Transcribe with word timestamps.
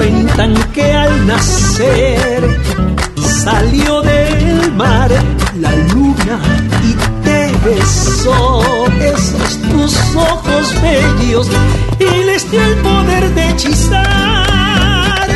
Cuentan 0.00 0.54
que 0.72 0.94
al 0.94 1.26
nacer 1.26 2.42
salió 3.44 4.00
del 4.00 4.72
mar 4.72 5.10
la 5.60 5.72
luna 5.92 6.40
y 6.88 6.94
te 7.22 7.52
besó. 7.66 8.62
Esos 8.98 9.58
tus 9.70 10.16
ojos 10.16 10.74
bellos 10.80 11.48
y 11.98 12.24
les 12.24 12.50
dio 12.50 12.62
el 12.64 12.74
poder 12.76 13.34
de 13.34 13.50
hechizar 13.50 15.28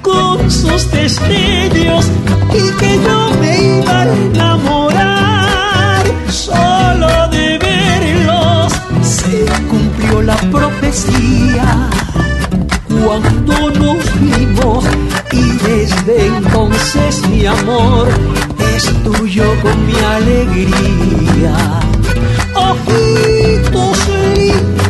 con 0.00 0.50
sus 0.50 0.90
destellos 0.90 2.04
y 2.50 2.62
que 2.80 3.00
yo 3.06 3.18
me 3.40 3.52
iba 3.78 4.00
a 4.02 4.12
enamorar. 4.12 6.04
Solo 6.28 7.28
de 7.28 7.56
verlos 7.58 8.72
se 9.00 9.44
cumplió 9.70 10.22
la 10.22 10.36
profecía 10.50 11.88
cuando 13.04 13.70
nos 13.70 14.20
vimos 14.20 14.84
y 15.32 15.42
desde 15.66 16.26
entonces 16.26 17.28
mi 17.28 17.46
amor 17.46 18.08
es 18.74 18.84
tuyo 19.02 19.44
con 19.62 19.86
mi 19.86 19.94
alegría. 19.94 21.54
Ojitos 22.54 24.08
lindos, 24.36 24.81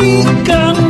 vivo. 0.00 0.89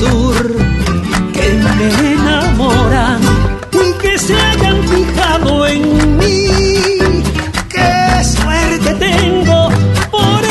Sur 0.00 0.56
que 1.32 1.48
me 1.52 2.12
enamoran 2.14 3.20
y 3.72 3.92
que 4.02 4.18
se 4.18 4.34
hayan 4.34 4.82
fijado 4.88 5.66
en 5.66 6.18
mí. 6.18 6.48
¡Qué 7.68 8.24
suerte 8.24 8.94
tengo! 8.94 9.68
Por 10.10 10.42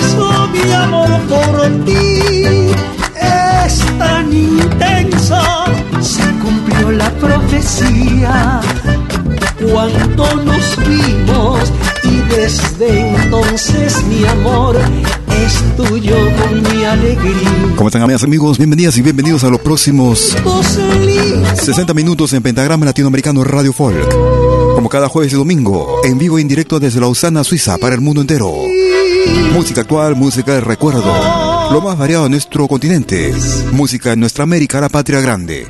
eso 0.00 0.48
mi 0.52 0.72
amor 0.72 1.10
por 1.28 1.84
ti 1.84 2.20
es 3.20 3.98
tan 3.98 4.32
intenso. 4.32 5.40
Se 6.00 6.26
cumplió 6.42 6.92
la 6.92 7.10
profecía 7.12 8.60
cuando 9.72 10.34
nos 10.44 10.76
vimos 10.88 11.72
y 12.04 12.16
desde 12.34 13.16
entonces 13.16 14.04
mi 14.04 14.24
amor 14.26 14.76
tuyo 15.96 16.14
con 16.36 16.62
mi 16.62 16.84
alegría. 16.84 17.72
¿Cómo 17.74 17.88
están 17.88 18.02
amigas, 18.02 18.22
amigos? 18.22 18.58
Bienvenidas 18.58 18.98
y 18.98 19.02
bienvenidos 19.02 19.44
a 19.44 19.48
los 19.48 19.60
próximos 19.60 20.36
Ojos 20.44 20.78
lindos, 21.00 21.58
60 21.60 21.94
minutos 21.94 22.32
en 22.34 22.42
Pentagrama 22.42 22.84
Latinoamericano 22.84 23.42
Radio 23.44 23.72
Folk. 23.72 24.06
Como 24.74 24.90
cada 24.90 25.08
jueves 25.08 25.32
y 25.32 25.36
domingo, 25.36 26.00
en 26.04 26.18
vivo 26.18 26.36
e 26.36 26.42
indirecto 26.42 26.78
desde 26.80 27.00
Lausana, 27.00 27.44
Suiza, 27.44 27.78
para 27.78 27.94
el 27.94 28.02
mundo 28.02 28.20
entero. 28.20 28.52
Música 29.54 29.82
actual, 29.82 30.16
música 30.16 30.52
de 30.52 30.60
recuerdo. 30.60 31.02
Lo 31.72 31.80
más 31.80 31.96
variado 31.96 32.26
en 32.26 32.32
nuestro 32.32 32.68
continente. 32.68 33.32
Música 33.72 34.12
en 34.12 34.20
nuestra 34.20 34.44
América, 34.44 34.80
la 34.82 34.90
patria 34.90 35.20
grande. 35.20 35.66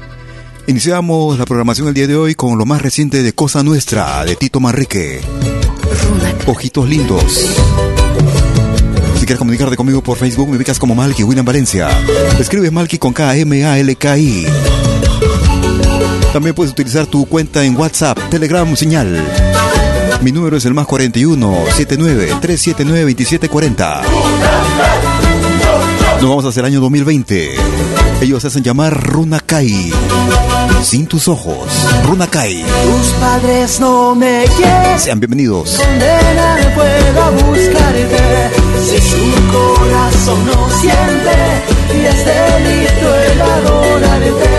Iniciamos 0.66 1.38
la 1.38 1.44
programación 1.44 1.86
el 1.86 1.94
día 1.94 2.08
de 2.08 2.16
hoy 2.16 2.34
con 2.34 2.58
lo 2.58 2.66
más 2.66 2.82
reciente 2.82 3.22
de 3.22 3.32
Cosa 3.32 3.62
Nuestra, 3.62 4.24
de 4.24 4.34
Tito 4.34 4.58
Manrique. 4.58 5.20
Ojitos 6.46 6.88
lindos. 6.88 7.95
Quieres 9.26 9.40
comunicarte 9.40 9.76
conmigo 9.76 10.02
por 10.04 10.16
Facebook, 10.16 10.48
me 10.48 10.56
ubicas 10.56 10.78
como 10.78 10.94
Malky 10.94 11.24
William 11.24 11.44
Valencia. 11.44 11.88
Escribes 12.38 12.70
Malky 12.70 12.96
con 12.96 13.12
K-M-A-L-K-I. 13.12 14.46
También 16.32 16.54
puedes 16.54 16.70
utilizar 16.70 17.06
tu 17.06 17.26
cuenta 17.26 17.64
en 17.64 17.76
WhatsApp, 17.76 18.16
Telegram, 18.30 18.76
señal. 18.76 19.20
Mi 20.22 20.30
número 20.30 20.56
es 20.56 20.64
el 20.64 20.74
más 20.74 20.86
41 20.86 21.56
79 21.74 22.36
379 22.40 23.14
2740. 23.14 24.02
Nos 26.20 26.30
vamos 26.30 26.44
hacia 26.46 26.60
el 26.60 26.66
año 26.66 26.80
2020. 26.80 27.54
Ellos 28.22 28.40
se 28.40 28.48
hacen 28.48 28.62
llamar 28.62 28.92
Runakai. 29.00 29.92
Sin 30.82 31.06
tus 31.06 31.28
ojos, 31.28 31.68
Runakai. 32.06 32.62
Tus 32.62 33.08
padres 33.20 33.78
no 33.80 34.14
me 34.14 34.44
quieren. 34.56 34.98
Sean 34.98 35.20
bienvenidos. 35.20 35.78
Me 35.78 36.70
pueda 36.74 37.30
buscarte. 37.30 38.50
Si 38.82 38.98
su 38.98 39.16
corazón 39.52 40.46
no 40.46 40.70
siente 40.80 41.36
y 41.94 42.06
es 42.06 42.24
delito 42.24 43.14
el 43.32 43.40
adorarte. 43.42 44.55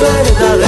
verdades. 0.00 0.65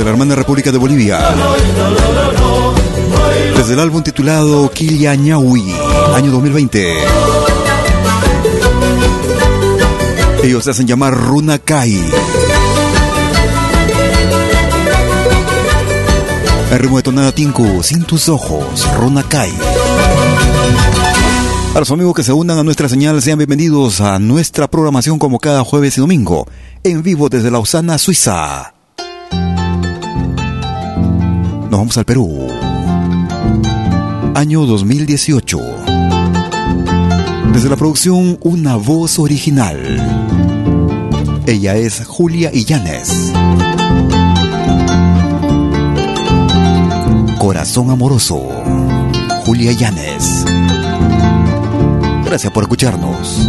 Desde 0.00 0.08
la 0.08 0.12
hermana 0.12 0.34
República 0.34 0.72
de 0.72 0.78
Bolivia. 0.78 1.18
Desde 3.54 3.74
el 3.74 3.80
álbum 3.80 4.02
titulado 4.02 4.70
Quiliañahui, 4.70 5.74
año 6.14 6.30
2020. 6.30 6.94
Ellos 10.42 10.64
se 10.64 10.70
hacen 10.70 10.86
llamar 10.86 11.12
Runakai. 11.12 12.00
El 16.72 16.78
ritmo 16.78 16.96
de 16.96 17.02
tonada 17.02 17.32
Tinku, 17.32 17.82
sin 17.82 18.04
tus 18.04 18.30
ojos, 18.30 18.88
Runakai. 18.96 19.52
A 21.74 21.78
los 21.78 21.90
amigos 21.90 22.14
que 22.14 22.22
se 22.22 22.32
unan 22.32 22.56
a 22.56 22.62
nuestra 22.62 22.88
señal, 22.88 23.20
sean 23.20 23.36
bienvenidos 23.36 24.00
a 24.00 24.18
nuestra 24.18 24.66
programación 24.66 25.18
como 25.18 25.38
cada 25.38 25.62
jueves 25.62 25.98
y 25.98 26.00
domingo, 26.00 26.48
en 26.84 27.02
vivo 27.02 27.28
desde 27.28 27.50
Lausana, 27.50 27.98
Suiza. 27.98 28.79
Vamos 31.80 31.96
al 31.96 32.04
Perú. 32.04 32.46
Año 34.34 34.66
2018. 34.66 35.58
Desde 37.54 37.70
la 37.70 37.76
producción 37.76 38.38
Una 38.42 38.76
Voz 38.76 39.18
Original. 39.18 39.78
Ella 41.46 41.76
es 41.76 42.04
Julia 42.04 42.50
Illanes. 42.52 43.32
Corazón 47.38 47.88
Amoroso. 47.88 48.46
Julia 49.46 49.72
Illanes. 49.72 50.44
Gracias 52.26 52.52
por 52.52 52.64
escucharnos. 52.64 53.48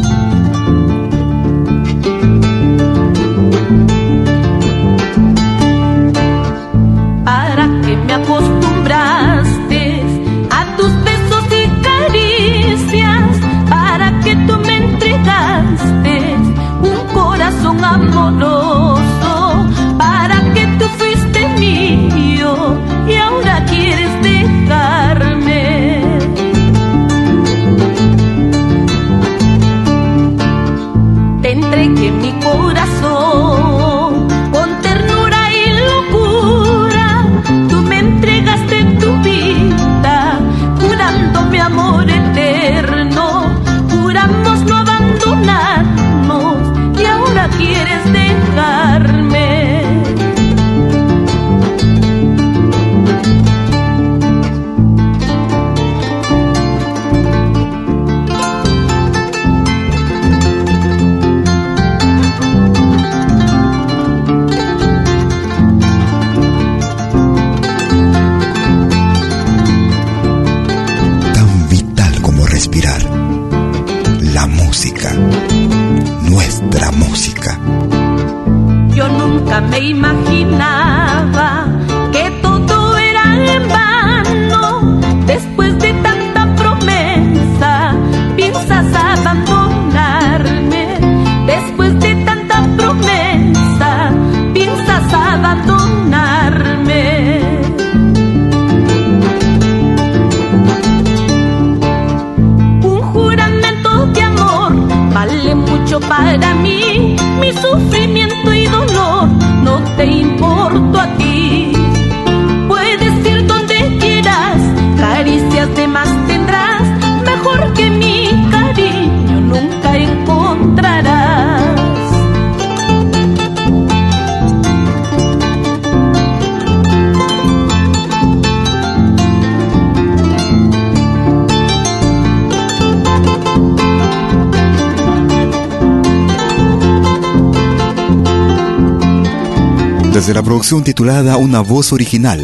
Producción 140.62 140.84
titulada 140.84 141.38
Una 141.38 141.62
voz 141.62 141.92
original, 141.92 142.40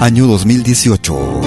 año 0.00 0.26
2018. 0.26 1.40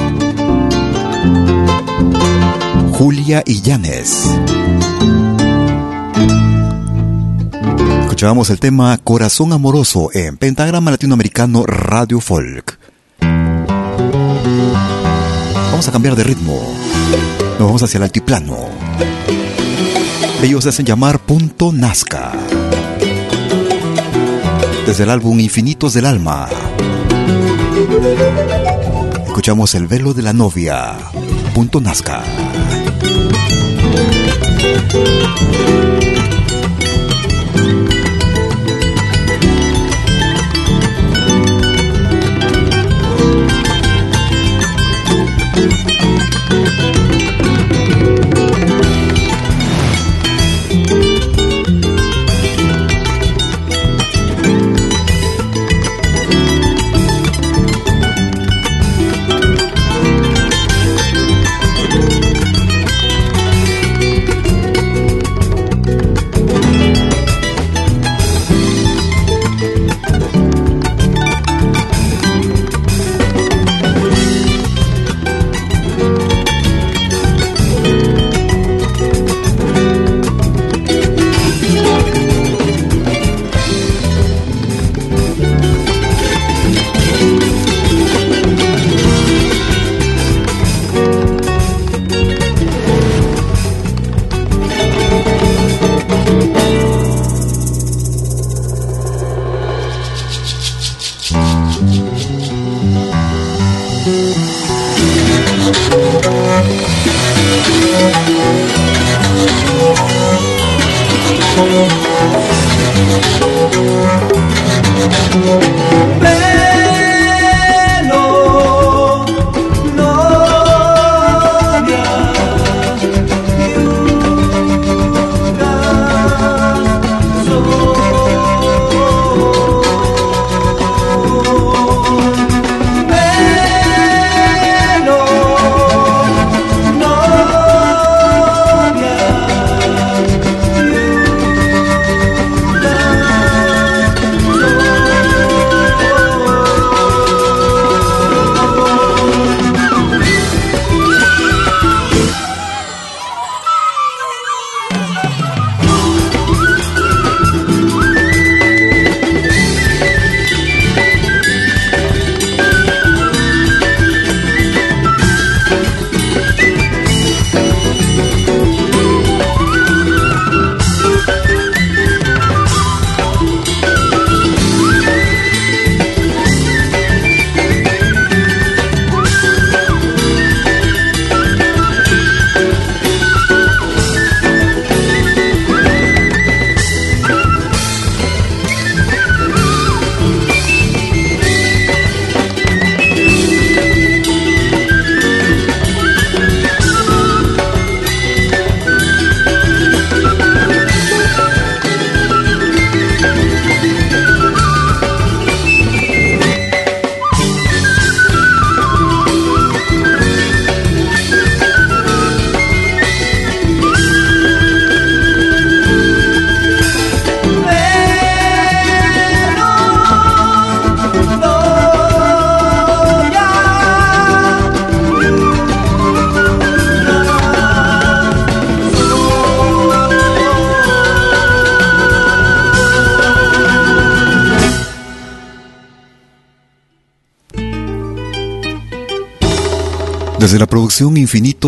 Julia 2.93 3.43
Illanes. 3.45 4.31
Escuchábamos 8.01 8.49
el 8.49 8.59
tema 8.59 8.97
Corazón 8.97 9.53
Amoroso 9.53 10.09
en 10.11 10.37
Pentagrama 10.37 10.89
Latinoamericano 10.89 11.67
Radio 11.67 12.19
Folk. 12.19 12.79
Vamos 15.69 15.87
a 15.87 15.91
cambiar 15.91 16.15
de 16.15 16.23
ritmo. 16.23 16.59
Nos 17.59 17.67
vamos 17.67 17.83
hacia 17.83 17.99
el 17.99 18.05
altiplano. 18.05 18.57
Ellos 20.41 20.63
se 20.63 20.69
hacen 20.69 20.87
llamar 20.87 21.19
Punto 21.19 21.71
Nazca 21.71 22.22
desde 24.85 25.03
el 25.03 25.09
álbum 25.09 25.39
Infinitos 25.39 25.93
del 25.93 26.05
Alma. 26.05 26.47
Escuchamos 29.25 29.73
El 29.75 29.87
velo 29.87 30.13
de 30.13 30.21
la 30.21 30.33
novia. 30.33 30.95
Punto 31.53 31.79
Nazca. 31.79 32.23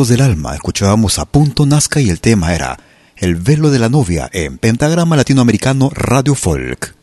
Del 0.04 0.20
Alma 0.20 0.54
escuchábamos 0.54 1.20
a 1.20 1.26
Punto 1.26 1.66
Nazca 1.66 2.02
y 2.02 2.10
el 2.10 2.20
tema 2.20 2.54
era 2.54 2.78
El 3.16 3.36
velo 3.36 3.72
de 3.72 3.80
la 3.80 3.88
novia 3.88 4.30
en 4.34 4.58
Pentagrama 4.58 5.16
Latinoamericano 5.16 5.90
Radio 5.90 6.36
Folk. 6.36 6.94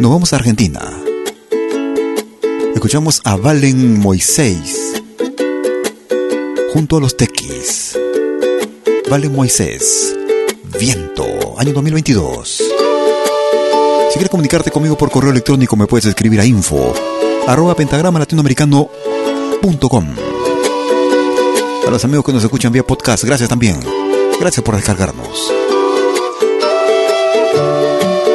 Nos 0.00 0.10
vamos 0.10 0.32
a 0.32 0.36
Argentina. 0.36 0.80
Escuchamos 2.74 3.20
a 3.24 3.36
Valen 3.36 4.00
Moisés 4.00 4.94
junto 6.72 6.96
a 6.96 7.00
los 7.00 7.18
Tequis. 7.18 7.98
Valen 9.10 9.34
Moisés, 9.34 10.16
Viento, 10.80 11.26
año 11.58 11.74
2022. 11.74 12.48
Si 14.08 14.12
quieres 14.14 14.30
comunicarte 14.30 14.70
conmigo 14.70 14.96
por 14.96 15.10
correo 15.10 15.32
electrónico 15.32 15.76
me 15.76 15.86
puedes 15.86 16.06
escribir 16.06 16.40
a 16.40 16.46
info 16.46 16.94
arroba 17.46 17.76
pentagrama 17.76 18.20
latinoamericano 18.20 18.88
a 21.86 21.90
los 21.90 22.04
amigos 22.04 22.24
que 22.24 22.32
nos 22.32 22.44
escuchan 22.44 22.72
vía 22.72 22.86
podcast, 22.86 23.24
gracias 23.24 23.48
también. 23.48 23.80
Gracias 24.38 24.64
por 24.64 24.76
descargarnos. 24.76 25.52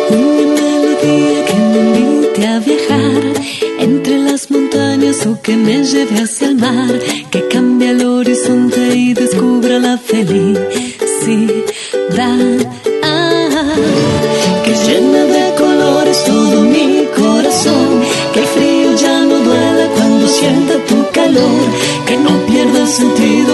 Una 0.09 0.61
melodía 0.61 1.45
que 1.45 1.53
me 1.53 1.99
invite 1.99 2.47
a 2.47 2.59
viajar 2.59 3.23
entre 3.79 4.17
las 4.19 4.49
montañas 4.51 5.25
o 5.25 5.41
que 5.41 5.55
me 5.55 5.83
lleve 5.83 6.21
hacia 6.21 6.47
el 6.47 6.55
mar, 6.57 6.99
que 7.31 7.47
cambie 7.47 7.89
el 7.89 8.05
horizonte 8.05 8.95
y 8.95 9.13
descubra 9.13 9.79
la 9.79 9.97
felicidad. 9.97 10.67
No 22.87 23.13
pierda 23.15 23.46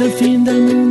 el 0.00 0.12
fin 0.12 0.44
del 0.44 0.62
mundo 0.62 0.81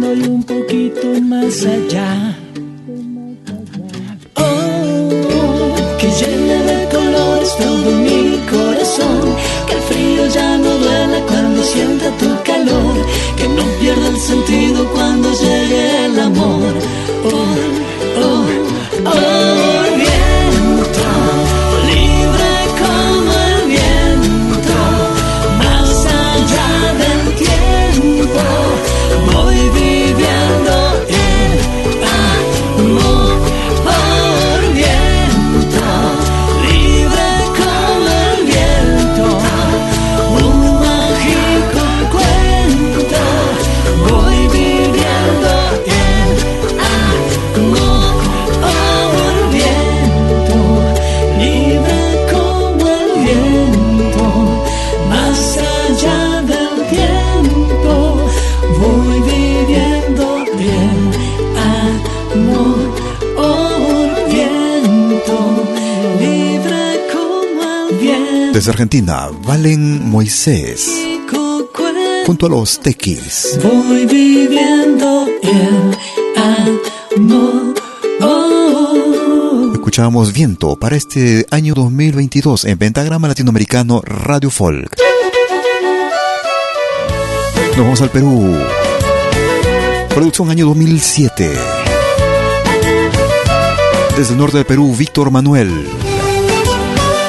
Desde 68.62 68.74
Argentina, 68.74 69.28
Valen 69.44 70.08
Moisés. 70.08 70.88
Junto 72.28 72.46
a 72.46 72.50
los 72.50 72.80
Tequis. 72.80 73.58
Voy 73.64 74.06
viviendo 74.06 75.28
el 75.42 75.98
amor. 77.18 77.74
Escuchábamos 79.74 80.32
Viento 80.32 80.76
para 80.76 80.96
este 80.96 81.48
año 81.50 81.74
2022 81.74 82.66
en 82.66 82.78
Pentagrama 82.78 83.28
Latinoamericano 83.30 84.04
Radio 84.06 84.52
Folk. 84.52 84.96
Nos 87.70 87.78
vamos 87.78 88.02
al 88.02 88.12
Perú. 88.12 88.56
Producción 90.14 90.52
año 90.52 90.68
2007. 90.68 91.52
Desde 94.16 94.34
el 94.34 94.38
norte 94.38 94.58
del 94.58 94.68
Perú, 94.68 94.96
Víctor 94.96 95.32
Manuel. 95.32 96.01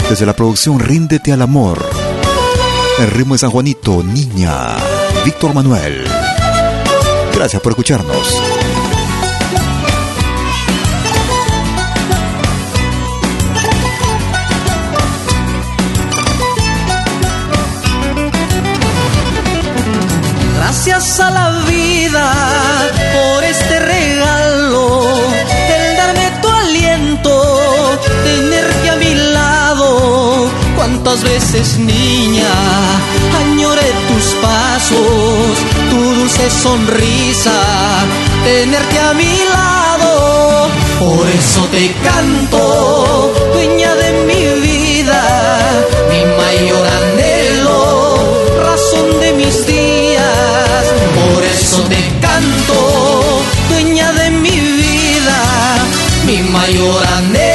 Desde 0.08 0.26
la 0.26 0.34
producción 0.34 0.78
Ríndete 0.78 1.32
al 1.32 1.42
Amor. 1.42 1.84
El 2.98 3.10
ritmo 3.10 3.34
de 3.34 3.38
San 3.38 3.50
Juanito, 3.50 4.02
Niña, 4.02 4.76
Víctor 5.24 5.54
Manuel. 5.54 6.04
Gracias 7.34 7.62
por 7.62 7.72
escucharnos. 7.72 8.51
Niña, 31.78 32.52
añoré 33.38 33.92
tus 34.08 34.34
pasos, 34.42 35.56
tu 35.90 35.96
dulce 35.96 36.50
sonrisa, 36.50 37.52
tenerte 38.44 38.98
a 38.98 39.14
mi 39.14 39.34
lado. 39.54 40.68
Por 40.98 41.28
eso 41.28 41.64
te 41.70 41.92
canto, 42.02 43.32
dueña 43.52 43.94
de 43.94 44.12
mi 44.24 44.60
vida, 44.66 45.22
mi 46.10 46.24
mayor 46.42 46.86
anhelo, 46.86 48.16
razón 48.64 49.20
de 49.20 49.32
mis 49.34 49.66
días. 49.66 50.84
Por 51.14 51.44
eso 51.44 51.82
te 51.82 52.02
canto, 52.20 53.42
dueña 53.70 54.12
de 54.12 54.30
mi 54.30 54.50
vida, 54.50 55.38
mi 56.26 56.38
mayor 56.50 57.06
anhelo, 57.18 57.51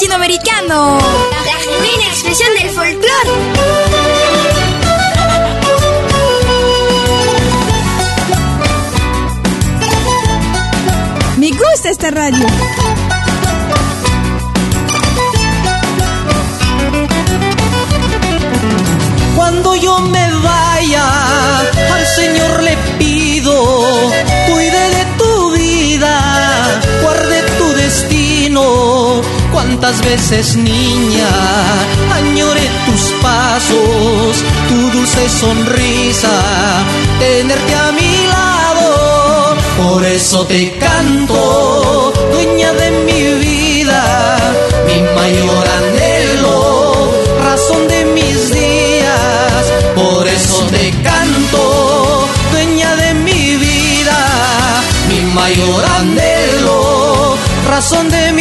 latinoamericano. 0.00 0.98
La 1.44 1.52
genuina 1.58 2.06
expresión 2.08 2.54
del 2.54 2.70
folclore. 2.70 3.30
Me 11.36 11.50
gusta 11.50 11.90
esta 11.90 12.10
radio. 12.10 12.46
Cuántas 29.90 30.08
veces, 30.08 30.56
niña, 30.56 31.28
añore 32.14 32.60
tus 32.86 33.12
pasos, 33.20 34.44
tu 34.68 34.90
dulce 34.96 35.28
sonrisa, 35.28 36.30
tenerte 37.18 37.74
a 37.74 37.90
mi 37.90 38.26
lado. 38.28 39.56
Por 39.82 40.04
eso 40.04 40.46
te 40.46 40.78
canto, 40.78 42.12
dueña 42.30 42.72
de 42.72 42.90
mi 43.04 43.34
vida, 43.44 44.36
mi 44.86 45.00
mayor 45.00 45.66
anhelo, 45.80 47.10
razón 47.42 47.88
de 47.88 48.04
mis 48.04 48.52
días. 48.52 49.72
Por 49.96 50.28
eso 50.28 50.66
te 50.66 50.92
canto, 51.02 52.28
dueña 52.52 52.94
de 52.94 53.14
mi 53.14 53.56
vida, 53.56 54.18
mi 55.08 55.20
mayor 55.32 55.84
anhelo, 55.98 57.36
razón 57.68 58.08
de 58.08 58.32
mis. 58.34 58.39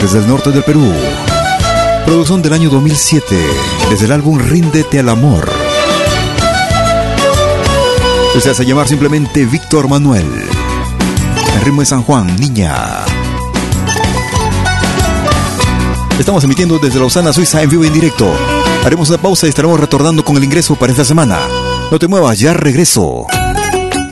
Desde 0.00 0.20
el 0.20 0.28
norte 0.28 0.50
del 0.52 0.62
Perú. 0.62 0.90
Producción 2.06 2.40
del 2.40 2.54
año 2.54 2.70
2007. 2.70 3.36
Desde 3.90 4.06
el 4.06 4.12
álbum 4.12 4.38
Ríndete 4.38 5.00
al 5.00 5.10
Amor. 5.10 5.50
Se 8.40 8.48
hace 8.48 8.64
llamar 8.64 8.88
simplemente 8.88 9.44
Víctor 9.44 9.88
Manuel. 9.88 10.24
El 11.56 11.60
ritmo 11.62 11.80
de 11.82 11.86
San 11.86 12.04
Juan, 12.04 12.36
niña. 12.36 13.07
Estamos 16.18 16.42
emitiendo 16.42 16.78
desde 16.78 16.98
Lausana, 16.98 17.32
Suiza, 17.32 17.62
en 17.62 17.70
vivo 17.70 17.84
y 17.84 17.86
en 17.86 17.92
directo. 17.92 18.30
Haremos 18.84 19.08
una 19.08 19.18
pausa 19.18 19.46
y 19.46 19.50
estaremos 19.50 19.78
retornando 19.78 20.24
con 20.24 20.36
el 20.36 20.44
ingreso 20.44 20.74
para 20.74 20.92
esta 20.92 21.04
semana. 21.04 21.38
No 21.90 21.98
te 21.98 22.08
muevas, 22.08 22.38
ya 22.38 22.52
regreso. 22.52 23.26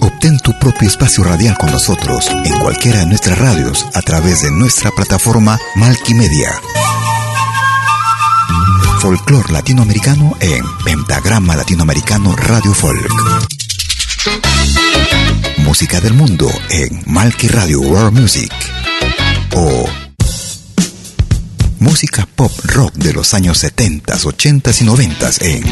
Obtén 0.01 0.39
tu 0.39 0.57
propio 0.59 0.89
espacio 0.89 1.25
radial 1.25 1.59
con 1.59 1.71
nosotros 1.71 2.31
en 2.45 2.59
cualquiera 2.61 3.01
de 3.01 3.07
nuestras 3.07 3.37
radios 3.39 3.85
a 3.93 4.03
través 4.03 4.43
de 4.43 4.51
nuestra 4.53 4.91
plataforma 4.93 5.59
Malkimedia. 5.75 6.53
Folclor 9.01 9.51
latinoamericano 9.51 10.35
en 10.41 10.65
Pentagrama 10.85 11.57
Latinoamericano 11.57 12.35
Radio 12.37 12.73
Folk. 12.73 13.13
Música 15.59 16.01
del 16.01 16.15
mundo 16.15 16.49
en 16.71 17.03
Malki 17.07 17.49
Radio 17.49 17.81
World 17.81 18.19
Music. 18.19 18.53
O 19.55 20.06
música 21.79 22.27
pop 22.35 22.51
rock 22.65 22.95
de 22.95 23.13
los 23.13 23.35
años 23.35 23.59
70, 23.59 24.17
80 24.25 24.71
y 24.81 24.85
90 24.85 25.31
en 25.41 25.63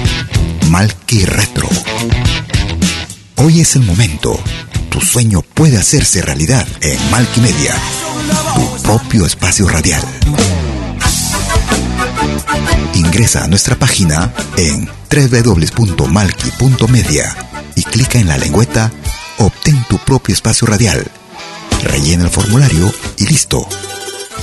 Malki 0.70 1.24
Retro. 1.24 1.70
Hoy 3.36 3.60
es 3.60 3.76
el 3.76 3.82
momento. 3.82 4.36
Tu 4.90 5.00
sueño 5.00 5.40
puede 5.42 5.78
hacerse 5.78 6.20
realidad 6.22 6.66
en 6.80 6.98
Malki 7.10 7.40
Media, 7.40 7.76
tu 8.54 8.82
propio 8.82 9.26
espacio 9.26 9.68
radial. 9.68 10.02
Ingresa 12.94 13.44
a 13.44 13.48
nuestra 13.48 13.76
página 13.76 14.32
en 14.56 14.88
www.malki.media 15.10 17.36
y 17.74 17.82
clica 17.82 18.18
en 18.18 18.28
la 18.28 18.38
lengüeta 18.38 18.90
Obtén 19.38 19.84
tu 19.88 19.98
propio 19.98 20.32
espacio 20.32 20.66
radial. 20.66 21.04
Rellena 21.82 22.24
el 22.24 22.30
formulario 22.30 22.92
y 23.18 23.26
listo. 23.26 23.68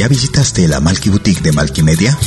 Ya 0.00 0.08
visitaste 0.08 0.66
la 0.66 0.80
Malky 0.80 1.10
Boutique 1.10 1.42
de 1.42 1.52
Malky 1.52 1.82
Media? 1.82 2.18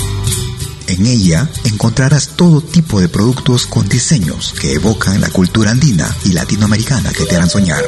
En 0.86 1.08
ella 1.08 1.50
encontrarás 1.64 2.28
todo 2.36 2.62
tipo 2.62 3.02
de 3.02 3.10
productos 3.10 3.66
con 3.66 3.90
diseños 3.90 4.54
que 4.62 4.74
evocan 4.74 5.20
la 5.20 5.32
cultura 5.32 5.72
andina 5.72 6.08
y 6.24 6.34
latinoamericana 6.34 7.12
que 7.14 7.26
te 7.26 7.36
harán 7.36 7.50
soñar. 7.50 7.84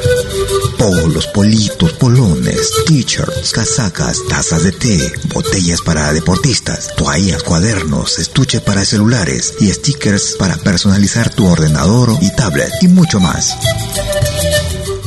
Polos, 0.76 1.28
politos, 1.28 1.92
polones, 1.92 2.72
t-shirts, 2.84 3.52
casacas, 3.52 4.22
tazas 4.28 4.64
de 4.64 4.72
té, 4.72 5.12
botellas 5.32 5.82
para 5.82 6.12
deportistas, 6.12 6.88
toallas, 6.96 7.44
cuadernos, 7.44 8.18
estuche 8.18 8.60
para 8.60 8.84
celulares 8.84 9.54
y 9.60 9.68
stickers 9.68 10.34
para 10.36 10.56
personalizar 10.56 11.32
tu 11.32 11.46
ordenador 11.46 12.18
y 12.20 12.34
tablet 12.34 12.72
y 12.80 12.88
mucho 12.88 13.20
más. 13.20 13.56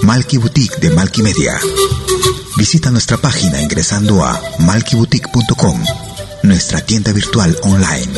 Malky 0.04 0.38
Boutique 0.38 0.78
de 0.80 0.92
Malky 0.92 1.22
Media. 1.22 1.60
Visita 2.60 2.91
nuestra 2.91 3.15
página 3.15 3.62
ingresando 3.62 4.22
a 4.22 4.38
malkyboutique.com, 4.60 5.82
nuestra 6.43 6.82
tienda 6.82 7.13
virtual 7.13 7.58
online. 7.63 8.12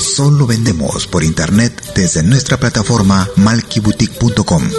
Solo 0.00 0.46
vendemos 0.46 1.06
por 1.06 1.22
internet 1.22 1.92
desde 1.94 2.22
nuestra 2.22 2.56
plataforma 2.56 3.28
malkyboutique.com. 3.36 4.70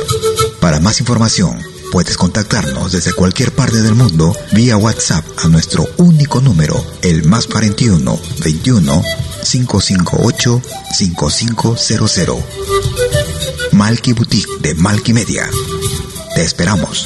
Para 0.60 0.80
más 0.80 1.00
información, 1.00 1.62
puedes 1.92 2.18
contactarnos 2.18 2.92
desde 2.92 3.14
cualquier 3.14 3.54
parte 3.54 3.84
del 3.84 3.94
mundo 3.94 4.36
vía 4.54 4.78
WhatsApp 4.78 5.24
a 5.44 5.48
nuestro 5.48 5.88
único 5.98 6.42
número, 6.42 6.84
el 7.04 7.24
más 7.24 7.46
41 7.46 8.20
21 8.44 9.04
558 9.44 10.62
5500. 10.98 12.38
Malky 13.74 14.14
Boutique 14.14 14.52
de 14.62 14.74
Malky 14.74 15.14
Media. 15.14 15.48
Te 16.34 16.42
esperamos. 16.42 17.06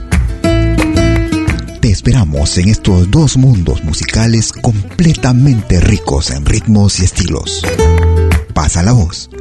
Te 1.81 1.89
esperamos 1.89 2.59
en 2.59 2.69
estos 2.69 3.09
dos 3.09 3.37
mundos 3.37 3.83
musicales 3.83 4.53
completamente 4.53 5.79
ricos 5.79 6.29
en 6.29 6.45
ritmos 6.45 6.99
y 6.99 7.05
estilos. 7.05 7.63
Pasa 8.53 8.83
la 8.83 8.91
voz. 8.91 9.31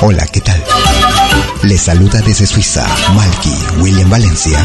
Hola, 0.00 0.26
¿qué 0.32 0.40
tal? 0.40 0.64
Les 1.64 1.82
saluda 1.82 2.22
desde 2.22 2.46
Suiza 2.46 2.88
Malky 3.14 3.82
William 3.82 4.08
Valencia 4.08 4.64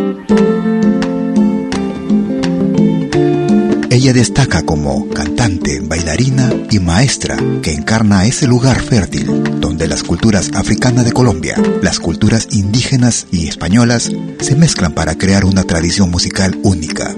Ella 3.91 4.13
destaca 4.13 4.61
como 4.61 5.09
cantante, 5.09 5.81
bailarina 5.81 6.49
y 6.71 6.79
maestra 6.79 7.37
que 7.61 7.73
encarna 7.73 8.25
ese 8.25 8.47
lugar 8.47 8.81
fértil 8.81 9.59
donde 9.59 9.85
las 9.85 10.01
culturas 10.03 10.49
africanas 10.53 11.03
de 11.03 11.11
Colombia, 11.11 11.61
las 11.81 11.99
culturas 11.99 12.47
indígenas 12.51 13.27
y 13.33 13.49
españolas 13.49 14.09
se 14.39 14.55
mezclan 14.55 14.93
para 14.93 15.15
crear 15.17 15.43
una 15.43 15.65
tradición 15.65 16.09
musical 16.09 16.57
única. 16.63 17.13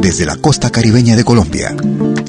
Desde 0.00 0.24
la 0.24 0.36
costa 0.36 0.70
caribeña 0.70 1.16
de 1.16 1.24
Colombia, 1.24 1.76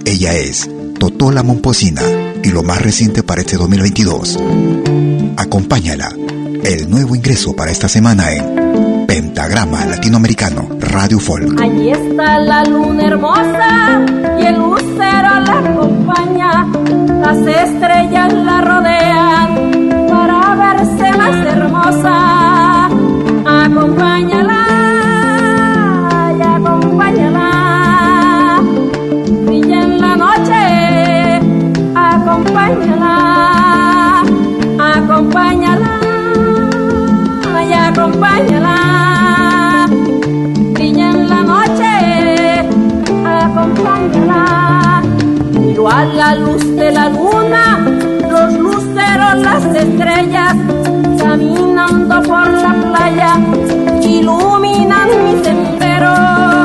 ella 0.04 0.36
es 0.36 0.70
Totola 1.00 1.43
Momposina 1.43 2.02
y 2.43 2.50
lo 2.50 2.62
más 2.62 2.82
reciente 2.82 3.24
para 3.24 3.39
este 3.39 3.56
2022. 3.56 4.38
Acompáñala, 5.38 6.13
el 6.62 6.89
nuevo 6.89 7.15
ingreso 7.15 7.56
para 7.56 7.72
esta 7.72 7.88
semana 7.88 8.34
en 8.34 8.66
Pentagrama 9.38 9.86
Latinoamericano 9.86 10.67
Radio 10.80 11.19
Folk. 11.19 11.62
Allí 11.62 11.91
está 11.91 12.39
la 12.39 12.63
luna 12.63 13.06
hermosa 13.06 14.04
y 14.39 14.45
el 14.47 14.56
lucero 14.56 15.39
la 15.45 15.60
acompaña. 15.60 16.65
Las 17.21 17.38
estrellas 17.38 18.34
la 18.34 18.62
rodean 18.62 20.10
para 20.10 20.56
verse 20.56 21.17
más 21.19 21.36
hermosa. 21.54 22.88
Acompáñala 23.45 24.65
y 26.36 26.41
acompáñala. 26.41 27.50
Brilla 29.45 29.82
en 29.84 30.02
la 30.02 30.15
noche, 30.15 31.39
acompáñala. 31.93 33.13
Acompáñala 34.95 36.08
acompáñala. 37.88 38.77
A 45.98 46.06
la 46.06 46.36
luz 46.36 46.64
de 46.76 46.92
la 46.92 47.10
luna, 47.10 47.80
los 48.30 48.54
luceros, 48.54 49.36
las 49.48 49.66
estrellas, 49.76 50.56
caminando 51.18 52.22
por 52.22 52.48
la 52.52 52.74
playa, 52.84 53.32
iluminan 54.04 55.10
mi 55.24 55.44
sendero. 55.44 56.57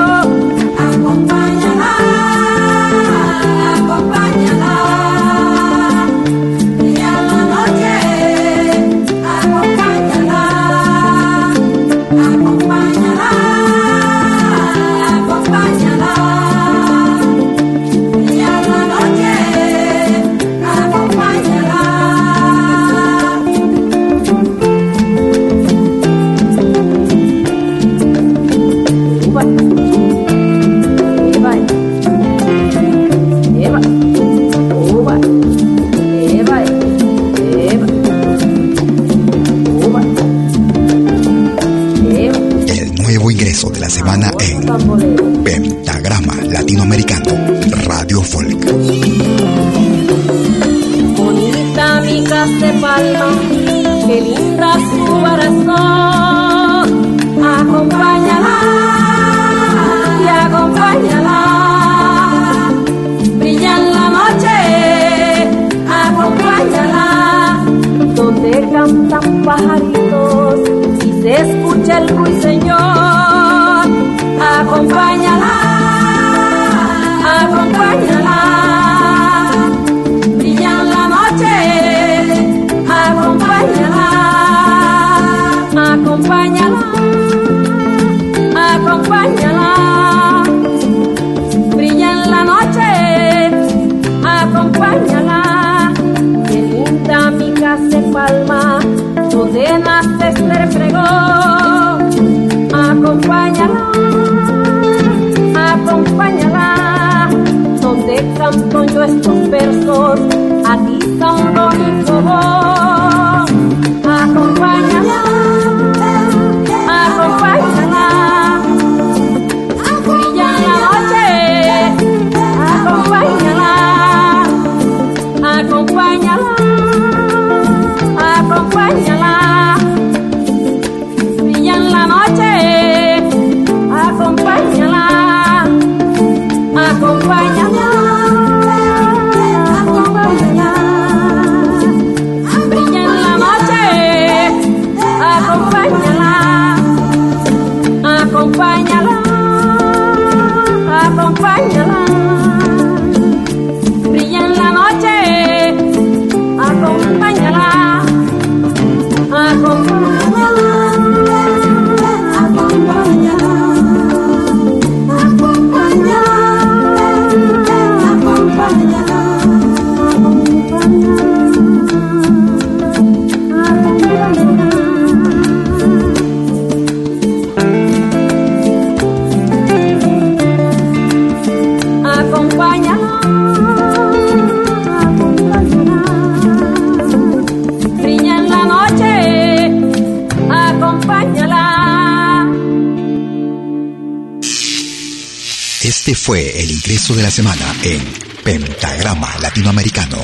De 197.09 197.23
la 197.23 197.31
semana 197.33 197.75
en 197.83 198.01
Pentagrama 198.45 199.29
Latinoamericano 199.41 200.19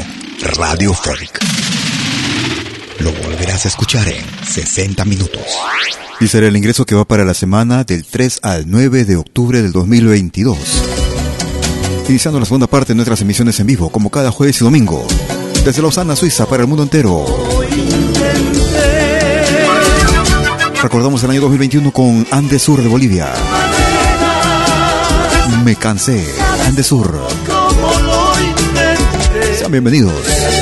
Radio 0.56 0.94
Folk. 0.94 1.40
Lo 3.00 3.12
volverás 3.12 3.64
a 3.64 3.68
escuchar 3.68 4.08
en 4.08 4.24
60 4.46 5.04
minutos. 5.04 5.42
Y 6.20 6.28
será 6.28 6.46
el 6.46 6.56
ingreso 6.56 6.86
que 6.86 6.94
va 6.94 7.04
para 7.04 7.24
la 7.24 7.34
semana 7.34 7.82
del 7.82 8.04
3 8.04 8.38
al 8.42 8.70
9 8.70 9.04
de 9.04 9.16
octubre 9.16 9.60
del 9.60 9.72
2022. 9.72 10.56
Iniciando 12.08 12.38
la 12.38 12.46
segunda 12.46 12.68
parte 12.68 12.92
de 12.92 12.94
nuestras 12.94 13.20
emisiones 13.22 13.58
en 13.58 13.66
vivo, 13.66 13.90
como 13.90 14.08
cada 14.08 14.30
jueves 14.30 14.60
y 14.60 14.64
domingo, 14.64 15.04
desde 15.64 15.82
Lausana, 15.82 16.14
Suiza, 16.14 16.46
para 16.46 16.62
el 16.62 16.68
mundo 16.68 16.84
entero. 16.84 17.26
Recordamos 20.80 21.24
el 21.24 21.30
año 21.30 21.40
2021 21.40 21.92
con 21.92 22.24
Andes 22.30 22.62
Sur 22.62 22.80
de 22.80 22.88
Bolivia. 22.88 23.28
Me 25.64 25.74
cansé. 25.74 26.47
Andesur. 26.68 27.18
Sean 29.58 29.72
bienvenidos. 29.72 30.57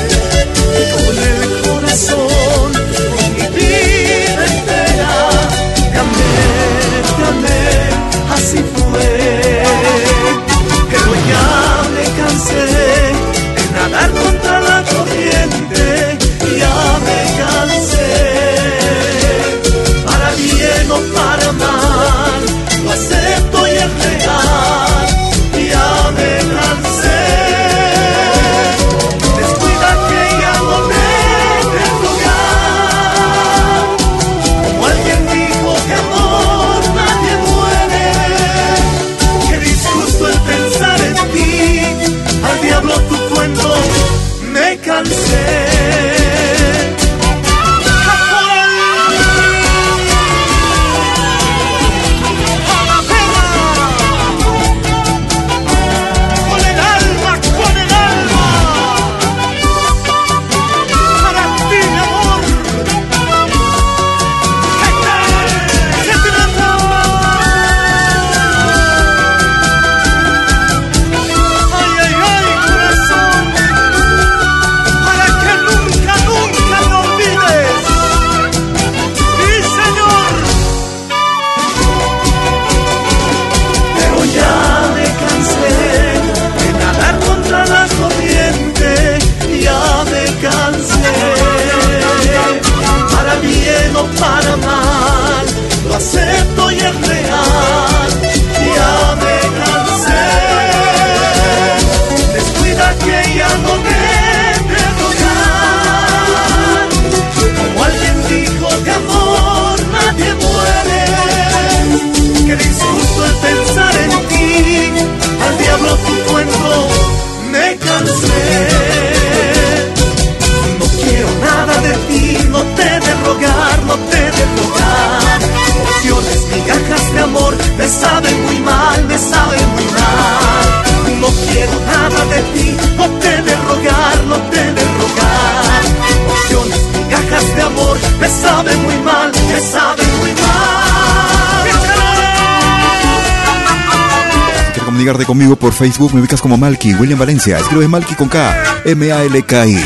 Conmigo 145.15 145.55
por 145.55 145.71
Facebook, 145.71 146.13
me 146.13 146.19
ubicas 146.19 146.41
como 146.41 146.57
Malky, 146.57 146.93
William 146.95 147.17
Valencia. 147.17 147.57
Escribes 147.57 147.87
Malky 147.87 148.15
con 148.15 148.27
K, 148.27 148.81
M-A-L-K-I. 148.83 149.79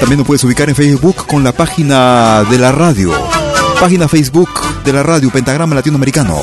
También 0.00 0.18
nos 0.18 0.26
puedes 0.26 0.44
ubicar 0.44 0.68
en 0.68 0.74
Facebook 0.74 1.26
con 1.26 1.42
la 1.42 1.52
página 1.52 2.44
de 2.44 2.58
la 2.58 2.70
radio. 2.70 3.12
Página 3.80 4.06
Facebook 4.06 4.50
de 4.84 4.92
la 4.92 5.02
radio 5.02 5.30
Pentagrama 5.30 5.74
Latinoamericano. 5.74 6.36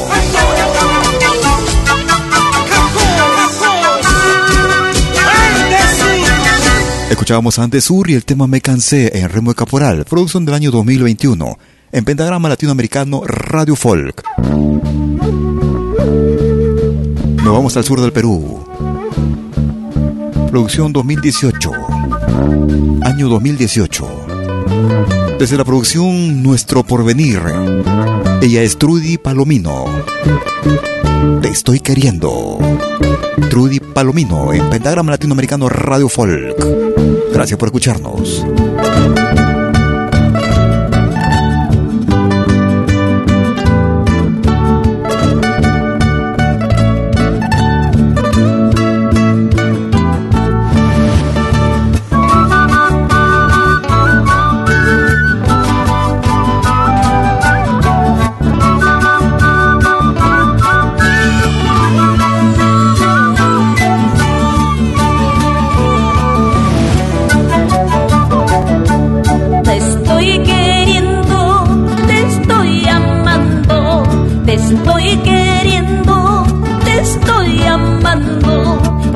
Escuchábamos 7.10 7.60
antes 7.60 7.84
Sur 7.84 8.10
y 8.10 8.16
el 8.16 8.26
tema 8.26 8.48
Me 8.48 8.62
Cansé 8.62 9.20
en 9.20 9.30
Remo 9.30 9.52
de 9.52 9.56
Caporal, 9.56 10.06
producción 10.06 10.44
del 10.44 10.56
año 10.56 10.72
2021, 10.72 11.60
en 11.92 12.04
Pentagrama 12.04 12.50
Latinoamericano 12.50 13.22
Radio 13.26 13.76
Folk. 13.76 14.24
Vamos 17.56 17.78
al 17.78 17.86
sur 17.86 18.02
del 18.02 18.12
Perú. 18.12 18.66
Producción 20.52 20.92
2018. 20.92 21.72
Año 23.02 23.30
2018. 23.30 24.26
Desde 25.40 25.56
la 25.56 25.64
producción 25.64 26.44
Nuestro 26.44 26.84
Porvenir. 26.84 27.40
Ella 28.42 28.62
es 28.62 28.78
Trudy 28.78 29.18
Palomino. 29.18 29.86
Te 31.42 31.48
estoy 31.48 31.80
queriendo. 31.80 32.58
Trudy 33.50 33.80
Palomino 33.80 34.52
en 34.52 34.70
Pentagrama 34.70 35.12
Latinoamericano 35.12 35.70
Radio 35.70 36.10
Folk. 36.10 36.58
Gracias 37.32 37.58
por 37.58 37.70
escucharnos. 37.70 38.46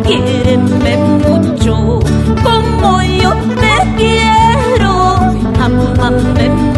quierenme 0.09 0.97
mucho 0.97 1.99
como 2.43 3.01
yo 3.03 3.31
te 3.61 3.95
quiero, 3.95 5.17
amame 5.61 6.68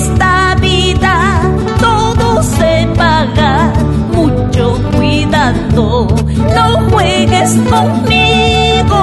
esta 0.00 0.54
vida 0.60 1.40
todo 1.80 2.42
se 2.42 2.88
paga, 2.96 3.72
mucho 4.12 4.80
cuidado, 4.96 6.06
no 6.54 6.90
juegues 6.90 7.50
conmigo, 7.72 9.00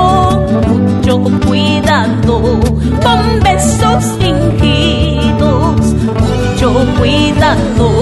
mucho 0.67 1.23
cuidado, 1.45 2.59
con 3.03 3.39
besos 3.43 4.03
fingidos, 4.19 5.81
mucho 6.15 6.85
cuidado. 6.97 7.94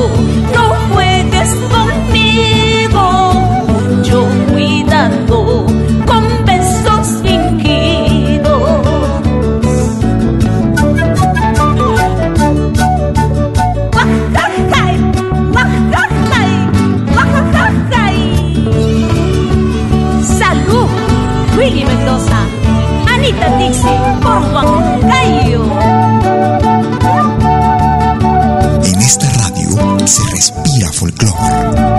Pasito 23.84 24.18
más. 31.34 31.93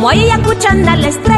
Como 0.00 0.08
a 0.08 0.14
ella 0.14 0.42
cuchanda 0.42 0.96
les 0.96 1.22
traigo 1.22 1.29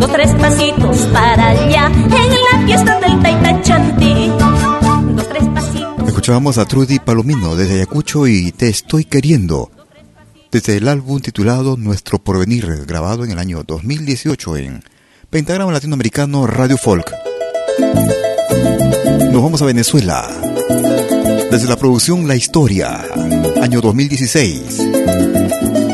Dos, 0.00 0.12
tres 0.12 0.30
pasitos 0.34 0.98
para 1.12 1.48
allá, 1.48 1.86
en 1.86 2.60
la 2.60 2.66
fiesta 2.66 3.00
del 3.00 3.20
Taita. 3.20 3.48
Escuchábamos 6.06 6.58
a 6.58 6.66
Trudy 6.66 6.98
Palomino 6.98 7.56
desde 7.56 7.76
Ayacucho 7.76 8.26
y 8.26 8.52
Te 8.52 8.68
Estoy 8.68 9.04
Queriendo, 9.04 9.70
desde 10.52 10.76
el 10.76 10.88
álbum 10.88 11.20
titulado 11.20 11.76
Nuestro 11.76 12.18
Porvenir, 12.18 12.84
grabado 12.86 13.24
en 13.24 13.30
el 13.30 13.38
año 13.38 13.62
2018 13.66 14.56
en 14.58 14.84
Pentagrama 15.30 15.72
Latinoamericano 15.72 16.46
Radio 16.46 16.76
Folk. 16.76 17.10
Nos 19.32 19.42
vamos 19.42 19.62
a 19.62 19.64
Venezuela. 19.64 20.28
Desde 21.50 21.66
la 21.66 21.76
producción 21.76 22.28
La 22.28 22.36
Historia, 22.36 23.06
año 23.62 23.80
2016. 23.80 24.80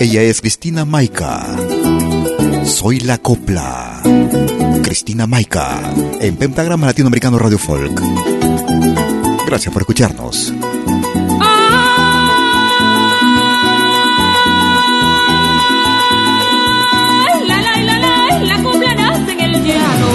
Ella 0.01 0.23
es 0.23 0.41
Cristina 0.41 0.85
Maica. 0.85 1.47
Soy 2.65 2.99
la 3.01 3.19
copla. 3.19 3.94
Cristina 4.95 5.27
Maica, 5.27 5.93
en 6.21 6.37
Pentagrama 6.37 6.87
Latinoamericano 6.87 7.37
Radio 7.37 7.59
Folk. 7.59 8.01
Gracias 9.45 9.73
por 9.73 9.83
escucharnos. 9.83 10.55
La 17.49 17.61
la 17.61 17.83
la 17.83 17.99
la, 17.99 18.39
la 18.39 18.63
copla 18.63 18.93
en 19.33 19.41
el 19.41 19.65
llano 19.65 20.13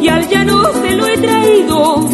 y 0.00 0.08
al 0.08 0.26
llano 0.26 0.62
se 0.80 0.94
lo 0.96 1.06
he 1.06 1.18
traído 1.18 2.08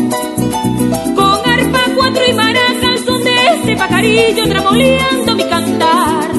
con 1.15 1.49
arpa, 1.49 1.81
cuatro 1.95 2.23
y 2.29 2.33
maraca 2.33 2.89
al 2.89 3.05
son 3.05 3.23
de 3.23 3.37
este 3.55 3.77
pajarillo 3.77 4.49
tramoleando 4.49 5.37
mi 5.37 5.45
cantar 5.45 6.31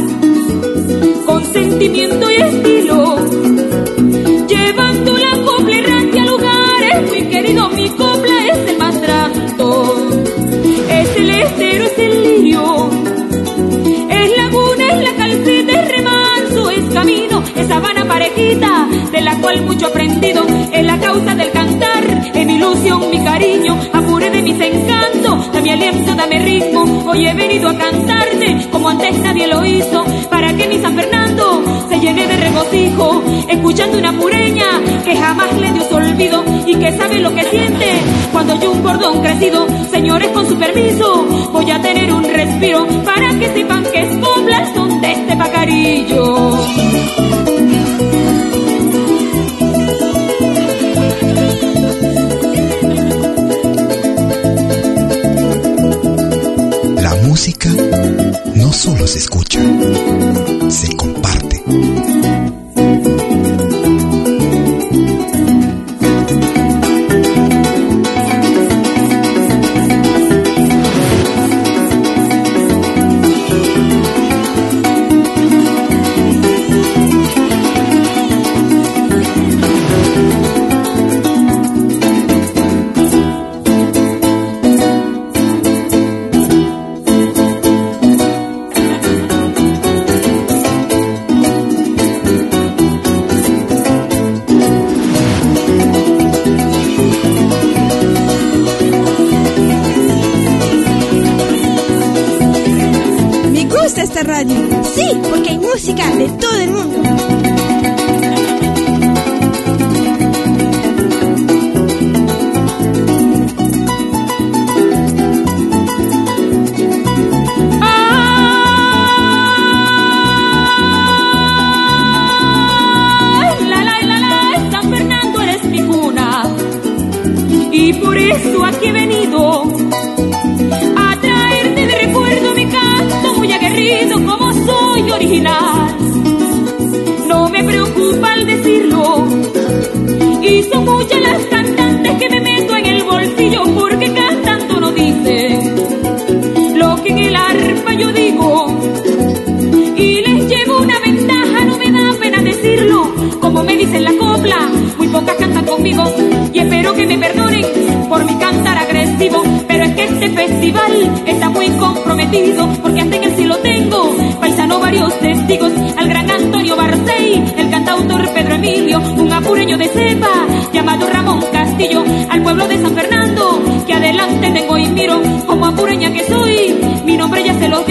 con 1.25 1.45
sentimiento 1.53 2.29
y 2.29 2.61
de 18.41 19.21
la 19.21 19.37
cual 19.37 19.61
mucho 19.65 19.85
aprendido, 19.85 20.43
es 20.71 20.83
la 20.83 20.99
causa 20.99 21.35
del 21.35 21.51
cantar, 21.51 22.03
es 22.33 22.47
mi 22.47 22.55
ilusión, 22.55 23.07
mi 23.11 23.23
cariño, 23.23 23.77
apure 23.93 24.31
de 24.31 24.41
mis 24.41 24.59
encantos, 24.59 25.51
dame 25.53 25.71
aliento, 25.71 26.15
dame 26.15 26.39
ritmo, 26.39 27.03
hoy 27.05 27.27
he 27.27 27.33
venido 27.35 27.69
a 27.69 27.77
cantarte, 27.77 28.67
como 28.71 28.89
antes 28.89 29.15
nadie 29.19 29.47
lo 29.47 29.63
hizo, 29.63 30.03
para 30.27 30.55
que 30.55 30.67
mi 30.67 30.79
San 30.79 30.95
Fernando 30.95 31.63
se 31.87 31.99
llene 31.99 32.25
de 32.25 32.37
regocijo, 32.37 33.23
escuchando 33.47 33.99
una 33.99 34.13
pureña 34.13 34.65
que 35.05 35.15
jamás 35.15 35.55
le 35.59 35.73
dio 35.73 35.87
su 35.87 35.95
olvido 35.95 36.43
y 36.65 36.75
que 36.75 36.97
sabe 36.97 37.19
lo 37.19 37.35
que 37.35 37.43
siente 37.43 37.85
cuando 38.31 38.59
yo 38.59 38.71
un 38.71 38.81
cordón 38.81 39.21
crecido, 39.21 39.67
señores 39.91 40.29
con 40.29 40.49
su 40.49 40.57
permiso, 40.57 41.27
voy 41.51 41.69
a 41.69 41.79
tener 41.79 42.11
un 42.11 42.23
respiro 42.23 42.87
para 43.05 43.37
que 43.37 43.53
sepan 43.53 43.83
que 43.83 44.01
es 44.01 44.11
el 44.11 44.73
son 44.73 44.99
de 44.99 45.11
este 45.11 45.37
pacarillo. 45.37 47.40
Solo 58.91 59.07
se 59.07 59.19
escucha, 59.19 59.59